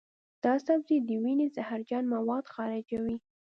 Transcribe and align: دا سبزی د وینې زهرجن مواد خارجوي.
دا 0.43 0.53
سبزی 0.65 0.97
د 1.03 1.09
وینې 1.23 1.47
زهرجن 1.55 2.03
مواد 2.13 2.45
خارجوي. 2.53 3.17